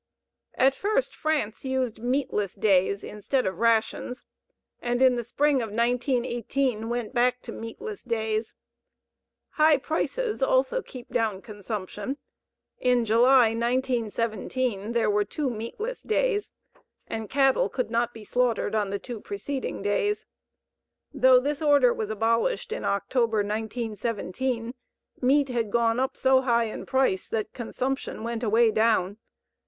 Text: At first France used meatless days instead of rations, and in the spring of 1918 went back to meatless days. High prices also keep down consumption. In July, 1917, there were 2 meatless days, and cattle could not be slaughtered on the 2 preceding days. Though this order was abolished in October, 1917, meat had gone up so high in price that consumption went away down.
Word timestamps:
At 0.55 0.73
first 0.73 1.15
France 1.15 1.63
used 1.63 1.99
meatless 1.99 2.55
days 2.55 3.03
instead 3.03 3.45
of 3.45 3.59
rations, 3.59 4.25
and 4.81 4.99
in 4.99 5.15
the 5.15 5.23
spring 5.23 5.57
of 5.61 5.69
1918 5.69 6.89
went 6.89 7.13
back 7.13 7.39
to 7.43 7.51
meatless 7.51 8.03
days. 8.03 8.55
High 9.49 9.77
prices 9.77 10.41
also 10.41 10.81
keep 10.81 11.09
down 11.09 11.43
consumption. 11.43 12.17
In 12.79 13.05
July, 13.05 13.53
1917, 13.53 14.93
there 14.93 15.07
were 15.07 15.23
2 15.23 15.51
meatless 15.51 16.01
days, 16.01 16.51
and 17.05 17.29
cattle 17.29 17.69
could 17.69 17.91
not 17.91 18.11
be 18.11 18.23
slaughtered 18.23 18.73
on 18.73 18.89
the 18.89 18.97
2 18.97 19.21
preceding 19.21 19.83
days. 19.83 20.25
Though 21.13 21.39
this 21.39 21.61
order 21.61 21.93
was 21.93 22.09
abolished 22.09 22.71
in 22.71 22.83
October, 22.85 23.43
1917, 23.43 24.73
meat 25.21 25.49
had 25.49 25.69
gone 25.69 25.99
up 25.99 26.17
so 26.17 26.41
high 26.41 26.63
in 26.63 26.87
price 26.87 27.27
that 27.27 27.53
consumption 27.53 28.23
went 28.23 28.41
away 28.41 28.71
down. 28.71 29.19